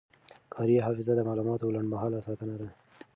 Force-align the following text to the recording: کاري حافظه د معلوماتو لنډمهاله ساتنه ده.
کاري 0.53 0.75
حافظه 0.85 1.13
د 1.15 1.19
معلوماتو 1.27 1.73
لنډمهاله 1.75 2.19
ساتنه 2.27 2.55
ده. 2.61 2.69